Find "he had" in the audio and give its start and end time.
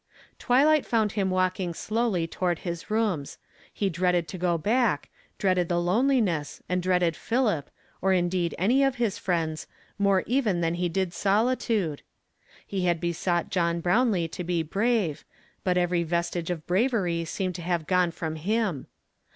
12.65-12.99